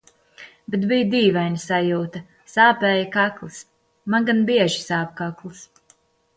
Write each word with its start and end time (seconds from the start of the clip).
Bet 0.75 0.87
bija 0.91 1.03
dīvaina 1.11 1.59
sajūta. 1.65 2.23
Sāpēja 2.55 3.05
kakls. 3.19 3.61
Man 4.15 4.29
gan 4.33 4.43
bieži 4.51 4.85
sāp 4.89 5.17
kakls. 5.25 5.65